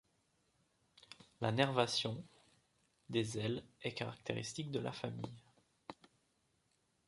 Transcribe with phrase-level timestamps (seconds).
[1.41, 2.23] La nervation
[3.11, 5.31] des ailes est caractéristique de la famille.